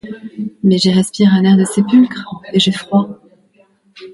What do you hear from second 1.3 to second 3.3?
un air de sépulcre; et j’ai froid.